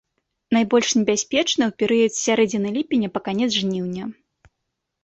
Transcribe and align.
Найбольш 0.55 0.89
небяспечны 0.99 1.63
ў 1.67 1.71
перыяд 1.83 2.11
з 2.17 2.19
сярэдзіны 2.25 2.67
ліпеня 2.79 3.07
па 3.17 3.25
канец 3.29 3.49
жніўня. 3.61 4.03